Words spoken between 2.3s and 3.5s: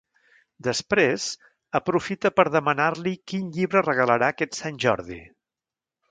per demanar-li quin